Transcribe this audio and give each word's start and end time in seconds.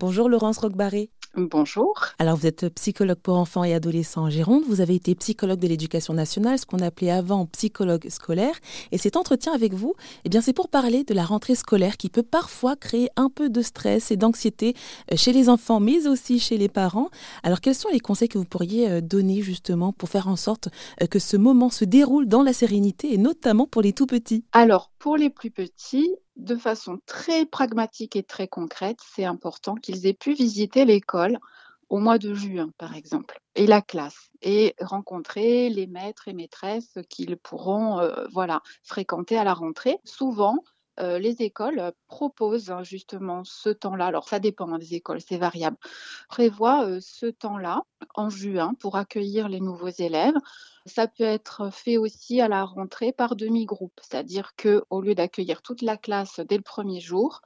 Bonjour 0.00 0.30
Laurence 0.30 0.56
Roquebarré. 0.56 1.10
Bonjour. 1.36 1.94
Alors, 2.18 2.36
vous 2.36 2.46
êtes 2.46 2.74
psychologue 2.74 3.18
pour 3.18 3.36
enfants 3.36 3.64
et 3.64 3.74
adolescents 3.74 4.22
en 4.22 4.30
Gironde. 4.30 4.64
Vous 4.66 4.80
avez 4.80 4.94
été 4.94 5.14
psychologue 5.14 5.60
de 5.60 5.68
l'éducation 5.68 6.14
nationale, 6.14 6.58
ce 6.58 6.64
qu'on 6.64 6.78
appelait 6.78 7.10
avant 7.10 7.44
psychologue 7.44 8.08
scolaire. 8.08 8.54
Et 8.92 8.98
cet 8.98 9.16
entretien 9.16 9.52
avec 9.52 9.74
vous, 9.74 9.94
eh 10.24 10.30
bien, 10.30 10.40
c'est 10.40 10.54
pour 10.54 10.70
parler 10.70 11.04
de 11.04 11.12
la 11.12 11.22
rentrée 11.22 11.54
scolaire 11.54 11.98
qui 11.98 12.08
peut 12.08 12.22
parfois 12.22 12.76
créer 12.76 13.10
un 13.16 13.28
peu 13.28 13.50
de 13.50 13.60
stress 13.60 14.10
et 14.10 14.16
d'anxiété 14.16 14.74
euh, 15.12 15.16
chez 15.16 15.34
les 15.34 15.50
enfants, 15.50 15.80
mais 15.80 16.06
aussi 16.06 16.40
chez 16.40 16.56
les 16.56 16.70
parents. 16.70 17.10
Alors, 17.42 17.60
quels 17.60 17.74
sont 17.74 17.90
les 17.92 18.00
conseils 18.00 18.28
que 18.28 18.38
vous 18.38 18.46
pourriez 18.46 18.90
euh, 18.90 19.00
donner 19.02 19.42
justement 19.42 19.92
pour 19.92 20.08
faire 20.08 20.28
en 20.28 20.36
sorte 20.36 20.68
euh, 21.02 21.06
que 21.06 21.18
ce 21.18 21.36
moment 21.36 21.68
se 21.68 21.84
déroule 21.84 22.26
dans 22.26 22.42
la 22.42 22.54
sérénité 22.54 23.12
et 23.12 23.18
notamment 23.18 23.66
pour 23.66 23.82
les 23.82 23.92
tout 23.92 24.06
petits? 24.06 24.46
Alors, 24.52 24.90
pour 24.98 25.18
les 25.18 25.28
plus 25.28 25.50
petits, 25.50 26.10
de 26.40 26.56
façon 26.56 26.98
très 27.06 27.46
pragmatique 27.46 28.16
et 28.16 28.22
très 28.22 28.48
concrète, 28.48 28.98
c'est 29.14 29.24
important 29.24 29.74
qu'ils 29.74 30.06
aient 30.06 30.14
pu 30.14 30.32
visiter 30.32 30.84
l'école 30.84 31.38
au 31.88 31.98
mois 31.98 32.18
de 32.18 32.34
juin, 32.34 32.70
par 32.78 32.94
exemple, 32.94 33.40
et 33.56 33.66
la 33.66 33.82
classe, 33.82 34.30
et 34.42 34.74
rencontrer 34.80 35.68
les 35.70 35.86
maîtres 35.86 36.28
et 36.28 36.32
maîtresses 36.32 36.98
qu'ils 37.08 37.36
pourront 37.36 37.98
euh, 37.98 38.26
voilà, 38.32 38.62
fréquenter 38.84 39.36
à 39.36 39.44
la 39.44 39.54
rentrée. 39.54 39.98
Souvent, 40.04 40.62
euh, 41.00 41.18
les 41.18 41.42
écoles 41.42 41.92
proposent 42.06 42.70
hein, 42.70 42.82
justement 42.82 43.42
ce 43.44 43.70
temps-là. 43.70 44.06
Alors, 44.06 44.28
ça 44.28 44.38
dépend 44.38 44.70
hein, 44.72 44.78
des 44.78 44.94
écoles, 44.94 45.20
c'est 45.20 45.38
variable. 45.38 45.76
Prévoit 46.28 46.86
euh, 46.86 46.98
ce 47.00 47.26
temps-là 47.26 47.82
en 48.14 48.30
juin 48.30 48.74
pour 48.78 48.96
accueillir 48.96 49.48
les 49.48 49.60
nouveaux 49.60 49.88
élèves. 49.88 50.34
Ça 50.86 51.06
peut 51.06 51.24
être 51.24 51.70
fait 51.72 51.96
aussi 51.96 52.40
à 52.40 52.48
la 52.48 52.64
rentrée 52.64 53.12
par 53.12 53.36
demi-groupe, 53.36 54.00
c'est-à-dire 54.02 54.52
que 54.56 54.82
au 54.90 55.00
lieu 55.00 55.14
d'accueillir 55.14 55.62
toute 55.62 55.82
la 55.82 55.96
classe 55.96 56.40
dès 56.40 56.56
le 56.56 56.62
premier 56.62 57.00
jour, 57.00 57.42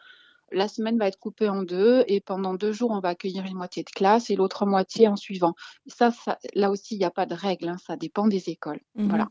la 0.52 0.68
semaine 0.68 0.98
va 0.98 1.08
être 1.08 1.18
coupée 1.18 1.48
en 1.48 1.62
deux 1.62 2.04
et 2.06 2.20
pendant 2.20 2.54
deux 2.54 2.72
jours, 2.72 2.90
on 2.92 3.00
va 3.00 3.10
accueillir 3.10 3.44
une 3.44 3.56
moitié 3.56 3.82
de 3.82 3.90
classe 3.90 4.30
et 4.30 4.36
l'autre 4.36 4.66
moitié 4.66 5.08
en 5.08 5.16
suivant. 5.16 5.54
Ça, 5.86 6.12
là 6.54 6.70
aussi, 6.70 6.94
il 6.94 6.98
n'y 6.98 7.04
a 7.04 7.10
pas 7.10 7.26
de 7.26 7.34
règle, 7.34 7.68
hein, 7.68 7.76
ça 7.84 7.96
dépend 7.96 8.28
des 8.28 8.50
écoles. 8.50 8.80
Mmh 8.94 9.08
voilà. 9.08 9.28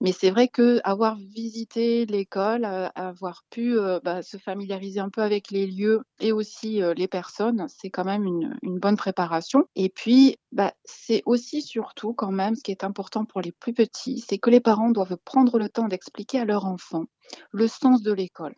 Mais 0.00 0.12
c'est 0.12 0.30
vrai 0.30 0.48
que 0.48 0.80
avoir 0.84 1.16
visité 1.16 2.06
l'école, 2.06 2.64
avoir 2.94 3.44
pu 3.50 3.76
bah, 4.02 4.22
se 4.22 4.36
familiariser 4.38 5.00
un 5.00 5.10
peu 5.10 5.22
avec 5.22 5.50
les 5.50 5.66
lieux 5.66 6.02
et 6.20 6.32
aussi 6.32 6.80
les 6.96 7.08
personnes, 7.08 7.66
c'est 7.68 7.90
quand 7.90 8.04
même 8.04 8.24
une, 8.24 8.56
une, 8.62 8.78
bonne 8.78 8.96
préparation. 8.96 9.66
Et 9.74 9.88
puis, 9.88 10.36
bah, 10.52 10.72
c'est 10.84 11.22
aussi 11.26 11.62
surtout 11.62 12.12
quand 12.12 12.30
même 12.32 12.54
ce 12.54 12.62
qui 12.62 12.70
est 12.70 12.84
important 12.84 13.24
pour 13.24 13.40
les 13.40 13.52
plus 13.52 13.72
petits, 13.72 14.24
c'est 14.26 14.38
que 14.38 14.50
les 14.50 14.60
parents 14.60 14.90
doivent 14.90 15.16
prendre 15.24 15.58
le 15.58 15.68
temps 15.68 15.88
d'expliquer 15.88 16.40
à 16.40 16.44
leur 16.44 16.66
enfant 16.66 17.04
le 17.52 17.68
sens 17.68 18.02
de 18.02 18.12
l'école. 18.12 18.54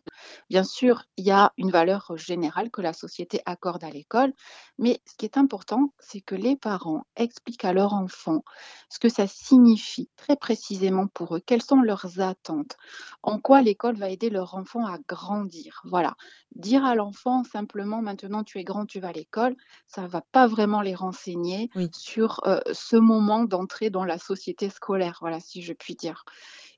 Bien 0.49 0.63
sûr, 0.63 1.03
il 1.17 1.25
y 1.25 1.31
a 1.31 1.53
une 1.57 1.71
valeur 1.71 2.13
générale 2.15 2.71
que 2.71 2.81
la 2.81 2.93
société 2.93 3.41
accorde 3.45 3.83
à 3.83 3.89
l'école, 3.89 4.33
mais 4.77 5.01
ce 5.05 5.15
qui 5.15 5.25
est 5.25 5.37
important, 5.37 5.93
c'est 5.99 6.21
que 6.21 6.35
les 6.35 6.55
parents 6.55 7.05
expliquent 7.15 7.65
à 7.65 7.73
leur 7.73 7.93
enfant 7.93 8.43
ce 8.89 8.99
que 8.99 9.09
ça 9.09 9.27
signifie 9.27 10.09
très 10.15 10.35
précisément 10.35 11.07
pour 11.07 11.35
eux, 11.35 11.41
quelles 11.45 11.61
sont 11.61 11.81
leurs 11.81 12.19
attentes, 12.19 12.77
en 13.21 13.39
quoi 13.39 13.61
l'école 13.61 13.95
va 13.95 14.09
aider 14.09 14.29
leur 14.29 14.55
enfant 14.55 14.85
à 14.85 14.97
grandir. 15.07 15.81
Voilà. 15.85 16.15
Dire 16.55 16.85
à 16.85 16.95
l'enfant 16.95 17.43
simplement 17.53 18.01
maintenant 18.01 18.43
tu 18.43 18.59
es 18.59 18.63
grand, 18.63 18.85
tu 18.85 18.99
vas 18.99 19.09
à 19.09 19.11
l'école, 19.11 19.55
ça 19.87 20.01
ne 20.01 20.07
va 20.07 20.21
pas 20.31 20.47
vraiment 20.47 20.81
les 20.81 20.95
renseigner 20.95 21.69
sur 21.91 22.41
euh, 22.47 22.59
ce 22.71 22.95
moment 22.95 23.43
d'entrée 23.43 23.89
dans 23.89 24.05
la 24.05 24.17
société 24.17 24.69
scolaire, 24.69 25.19
voilà 25.21 25.39
si 25.39 25.61
je 25.61 25.73
puis 25.73 25.95
dire. 25.95 26.25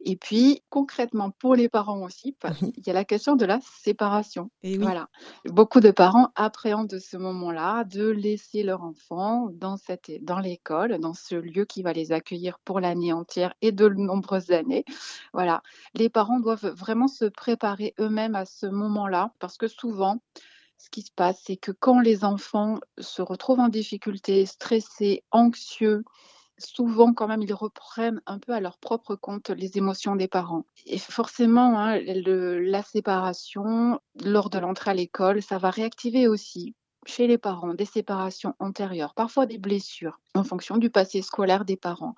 Et 0.02 0.18
puis, 0.18 0.62
concrètement, 0.70 1.32
pour 1.32 1.56
les 1.56 1.70
parents 1.70 2.02
aussi, 2.04 2.36
il 2.78 2.86
y 2.86 2.90
a 2.90 2.94
la 2.94 3.06
question 3.06 3.36
de 3.36 3.46
la 3.46 3.60
séparation. 3.62 4.52
Et 4.64 4.78
Voilà. 4.78 5.08
Beaucoup 5.46 5.80
de 5.80 5.92
parents 5.92 6.32
appréhendent 6.36 7.00
ce 7.00 7.18
moment-là 7.18 7.84
de 7.86 8.08
laisser 8.10 8.64
leur 8.64 8.84
enfant 8.84 9.50
dans, 9.54 9.78
cette, 9.78 10.12
dans 10.24 10.40
l'école, 10.40 11.00
dans 11.00 11.14
ce 11.14 11.36
lieu 11.36 11.66
qui 11.66 11.82
va 11.82 11.94
les 11.94 12.12
accueillir 12.12 12.60
pour 12.66 12.80
l'année 12.80 13.14
entière 13.14 13.54
et 13.62 13.72
de 13.72 13.88
nombreuses 13.88 14.52
années. 14.52 14.86
Voilà. 15.34 15.62
Les 15.94 16.10
parents 16.10 16.40
doivent 16.40 16.68
vraiment 16.68 17.08
se 17.08 17.26
préparer 17.26 17.94
eux-mêmes 18.00 18.36
à 18.36 18.46
ce 18.46 18.66
moment-là 18.66 19.32
parce 19.40 19.58
que 19.58 19.68
souvent, 19.68 20.20
ce 20.78 20.90
qui 20.90 21.02
se 21.02 21.12
passe, 21.16 21.42
c'est 21.46 21.58
que 21.58 21.72
quand 21.72 22.00
les 22.00 22.24
enfants 22.24 22.80
se 23.00 23.22
retrouvent 23.22 23.60
en 23.60 23.70
difficulté, 23.70 24.46
stressés, 24.46 25.24
anxieux, 25.32 26.04
souvent 26.58 27.14
quand 27.14 27.28
même 27.28 27.42
ils 27.42 27.54
reprennent 27.54 28.22
un 28.26 28.40
peu 28.40 28.54
à 28.54 28.60
leur 28.60 28.78
propre 28.78 29.16
compte 29.16 29.50
les 29.50 29.78
émotions 29.78 30.16
des 30.16 30.28
parents. 30.28 30.66
Et 30.86 30.98
forcément, 30.98 31.80
hein, 31.80 32.00
la 32.00 32.84
séparation 32.84 34.00
lors 34.24 34.50
de 34.50 34.60
l'entrée 34.60 34.92
à 34.92 34.94
l'école, 34.94 35.42
ça 35.42 35.58
va 35.58 35.70
réactiver 35.70 36.28
aussi 36.28 36.76
chez 37.06 37.28
les 37.28 37.38
parents 37.38 37.74
des 37.74 37.86
séparations 37.86 38.56
antérieures, 38.60 39.14
parfois 39.14 39.46
des 39.46 39.60
blessures 39.60 40.20
en 40.34 40.44
fonction 40.44 40.78
du 40.78 40.90
passé 40.90 41.22
scolaire 41.22 41.66
des 41.66 41.78
parents. 41.78 42.16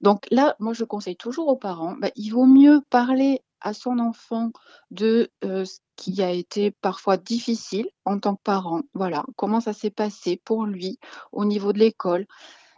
Donc 0.00 0.26
là, 0.30 0.56
moi 0.58 0.72
je 0.72 0.84
conseille 0.84 1.16
toujours 1.16 1.48
aux 1.48 1.56
parents, 1.56 1.96
bah, 2.00 2.10
il 2.16 2.30
vaut 2.30 2.46
mieux 2.46 2.82
parler 2.90 3.42
à 3.60 3.72
son 3.72 3.98
enfant 3.98 4.52
de 4.90 5.30
euh, 5.44 5.64
ce 5.64 5.78
qui 5.96 6.22
a 6.22 6.30
été 6.30 6.70
parfois 6.70 7.16
difficile 7.16 7.88
en 8.04 8.18
tant 8.18 8.36
que 8.36 8.42
parent. 8.42 8.82
Voilà, 8.94 9.24
comment 9.36 9.60
ça 9.60 9.72
s'est 9.72 9.90
passé 9.90 10.40
pour 10.44 10.66
lui 10.66 10.98
au 11.32 11.44
niveau 11.44 11.72
de 11.72 11.78
l'école 11.78 12.26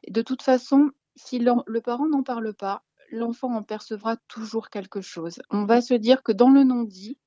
de 0.08 0.22
toute 0.22 0.42
façon, 0.42 0.90
si 1.16 1.38
le 1.38 1.80
parent 1.80 2.06
n'en 2.06 2.22
parle 2.22 2.54
pas, 2.54 2.82
l'enfant 3.10 3.54
en 3.54 3.62
percevra 3.62 4.16
toujours 4.28 4.70
quelque 4.70 5.00
chose. 5.00 5.40
On 5.50 5.64
va 5.64 5.80
se 5.80 5.94
dire 5.94 6.22
que 6.22 6.32
dans 6.32 6.50
le 6.50 6.64
non-dit, 6.64 7.18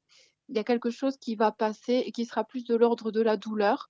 il 0.50 0.56
y 0.56 0.60
a 0.60 0.64
quelque 0.64 0.90
chose 0.90 1.18
qui 1.18 1.36
va 1.36 1.52
passer 1.52 2.04
et 2.06 2.12
qui 2.12 2.26
sera 2.26 2.44
plus 2.44 2.66
de 2.66 2.76
l'ordre 2.76 3.12
de 3.12 3.22
la 3.22 3.38
douleur. 3.38 3.90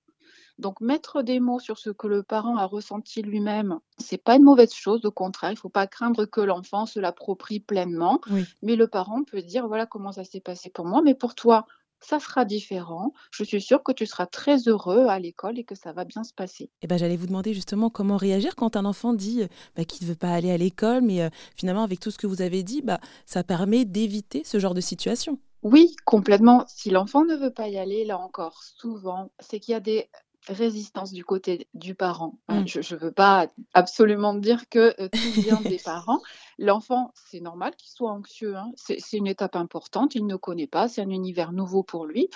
Donc 0.62 0.80
mettre 0.80 1.24
des 1.24 1.40
mots 1.40 1.60
sur 1.60 1.80
ce 1.80 1.90
que 1.90 2.06
le 2.06 2.22
parent 2.22 2.56
a 2.56 2.66
ressenti 2.66 3.24
lui-même, 3.24 3.80
c'est 3.98 4.22
pas 4.24 4.36
une 4.36 4.44
mauvaise 4.44 4.74
chose, 4.74 5.04
au 5.06 5.12
contraire, 5.12 5.50
il 5.50 5.56
ne 5.56 5.60
faut 5.60 5.70
pas 5.70 5.88
craindre 5.88 6.26
que 6.26 6.40
l'enfant 6.40 6.86
se 6.86 7.00
l'approprie 7.00 7.60
pleinement, 7.60 8.22
mais 8.62 8.76
le 8.76 8.88
parent 8.88 9.24
peut 9.24 9.42
dire 9.42 9.68
voilà 9.68 9.88
comment 9.88 10.12
ça 10.12 10.24
s'est 10.24 10.40
passé 10.40 10.70
pour 10.70 10.86
moi, 10.86 11.02
mais 11.04 11.16
pour 11.16 11.34
toi, 11.34 11.66
ça 12.00 12.20
sera 12.20 12.46
différent. 12.46 13.14
Je 13.32 13.44
suis 13.44 13.62
sûre 13.62 13.82
que 13.84 13.92
tu 13.92 14.06
seras 14.06 14.28
très 14.28 14.68
heureux 14.68 15.08
à 15.08 15.20
l'école 15.20 15.58
et 15.58 15.64
que 15.64 15.76
ça 15.76 15.94
va 15.94 16.06
bien 16.06 16.24
se 16.24 16.34
passer. 16.34 16.70
Eh 16.84 16.88
ben, 16.88 16.98
J'allais 16.98 17.18
vous 17.18 17.28
demander 17.28 17.54
justement 17.54 17.90
comment 17.90 18.18
réagir 18.18 18.56
quand 18.56 18.76
un 18.76 18.86
enfant 18.86 19.14
dit 19.14 19.44
euh, 19.44 19.48
bah, 19.76 19.86
qu'il 19.86 20.06
ne 20.06 20.12
veut 20.12 20.18
pas 20.18 20.32
aller 20.32 20.52
à 20.52 20.58
l'école, 20.58 21.02
mais 21.02 21.22
euh, 21.22 21.30
finalement, 21.56 21.84
avec 21.84 22.00
tout 22.00 22.12
ce 22.12 22.18
que 22.18 22.28
vous 22.28 22.42
avez 22.42 22.64
dit, 22.64 22.82
bah, 22.82 23.00
ça 23.26 23.44
permet 23.44 23.86
d'éviter 23.86 24.44
ce 24.44 24.60
genre 24.60 24.74
de 24.74 24.82
situation. 24.82 25.40
Oui, 25.64 25.96
complètement. 26.06 26.66
Si 26.68 26.90
l'enfant 26.90 27.24
ne 27.24 27.36
veut 27.36 27.54
pas 27.54 27.68
y 27.68 27.78
aller, 27.78 28.04
là 28.04 28.18
encore, 28.18 28.64
souvent, 28.64 29.32
c'est 29.40 29.60
qu'il 29.60 29.74
y 29.74 29.76
a 29.76 29.80
des 29.80 30.10
résistance 30.48 31.12
du 31.14 31.24
côté 31.24 31.68
du 31.74 31.96
parent. 31.96 32.38
Hein. 32.48 32.62
Mmh. 32.62 32.68
Je 32.68 32.96
ne 32.96 33.00
veux 33.00 33.12
pas 33.12 33.48
absolument 33.74 34.34
dire 34.34 34.68
que 34.70 34.96
euh, 35.00 35.10
tout 35.10 35.20
vient 35.42 35.62
des 35.62 35.80
parents. 35.84 36.22
L'enfant, 36.58 37.12
c'est 37.30 37.40
normal 37.40 37.76
qu'il 37.76 37.90
soit 37.90 38.12
anxieux. 38.12 38.56
Hein. 38.56 38.72
C'est 38.76 39.18
une 39.18 39.28
étape 39.28 39.56
importante. 39.56 40.16
Il 40.16 40.26
ne 40.26 40.36
connaît 40.36 40.68
pas. 40.68 40.88
C'est 40.88 41.02
un 41.02 41.10
univers 41.10 41.52
nouveau 41.52 41.84
pour 41.84 42.06
lui. 42.06 42.30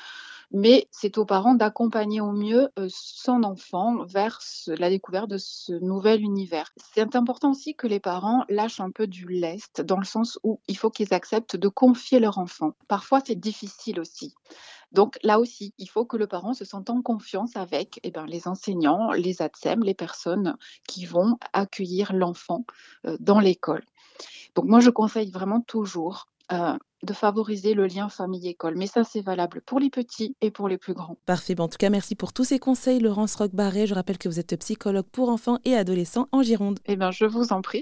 Mais 0.52 0.88
c'est 0.92 1.18
aux 1.18 1.26
parents 1.26 1.56
d'accompagner 1.56 2.22
au 2.22 2.32
mieux 2.32 2.70
euh, 2.78 2.88
son 2.90 3.44
enfant 3.44 4.04
vers 4.06 4.40
la 4.68 4.90
découverte 4.90 5.30
de 5.30 5.38
ce 5.38 5.74
nouvel 5.74 6.22
univers. 6.22 6.72
C'est 6.94 7.16
important 7.16 7.52
aussi 7.52 7.76
que 7.76 7.88
les 7.88 8.00
parents 8.00 8.46
lâchent 8.50 8.80
un 8.80 8.92
peu 8.92 9.08
du 9.08 9.28
lest, 9.28 9.82
dans 9.82 9.98
le 9.98 10.06
sens 10.06 10.40
où 10.44 10.60
il 10.68 10.78
faut 10.78 10.92
qu'ils 10.92 11.14
acceptent 11.14 11.56
de 11.56 11.68
confier 11.68 12.20
leur 12.20 12.38
enfant. 12.38 12.74
Parfois, 12.88 13.22
c'est 13.26 13.36
difficile 13.36 14.00
aussi. 14.00 14.36
Donc 14.96 15.20
là 15.24 15.40
aussi, 15.40 15.74
il 15.78 15.90
faut 15.90 16.06
que 16.06 16.16
le 16.16 16.26
parent 16.26 16.54
se 16.54 16.64
sente 16.64 16.90
en 16.90 17.02
confiance 17.02 17.58
avec 17.58 18.00
eh 18.04 18.12
ben, 18.12 18.26
les 18.26 18.48
enseignants, 18.48 19.12
les 19.12 19.42
ATSEM, 19.42 19.84
les 19.84 19.94
personnes 19.94 20.56
qui 20.88 21.06
vont 21.06 21.38
accueillir 21.52 22.14
l'enfant 22.14 22.66
euh, 23.06 23.18
dans 23.20 23.42
l'école. 23.42 23.84
Donc 24.56 24.66
moi, 24.66 24.80
je 24.80 24.90
conseille 24.90 25.32
vraiment 25.32 25.60
toujours 25.60 26.28
euh, 26.52 26.78
de 27.04 27.14
favoriser 27.14 27.74
le 27.74 27.86
lien 27.86 28.10
famille-école. 28.10 28.76
Mais 28.76 28.88
ça, 28.88 29.04
c'est 29.04 29.22
valable 29.22 29.62
pour 29.66 29.80
les 29.80 29.90
petits 29.90 30.36
et 30.42 30.50
pour 30.50 30.70
les 30.70 30.78
plus 30.78 30.94
grands. 30.94 31.18
Parfait. 31.26 31.60
en 31.60 31.68
tout 31.68 31.78
cas, 31.78 31.90
merci 31.90 32.16
pour 32.16 32.34
tous 32.34 32.46
ces 32.46 32.58
conseils, 32.58 33.00
Laurence 33.00 33.36
Roquebarret. 33.36 33.86
Je 33.86 33.94
rappelle 33.94 34.18
que 34.18 34.30
vous 34.30 34.40
êtes 34.40 34.58
psychologue 34.60 35.06
pour 35.12 35.30
enfants 35.30 35.60
et 35.66 35.76
adolescents 35.76 36.28
en 36.32 36.42
Gironde. 36.42 36.80
Eh 36.86 36.96
bien, 36.96 37.12
je 37.12 37.26
vous 37.26 37.52
en 37.52 37.62
prie. 37.62 37.74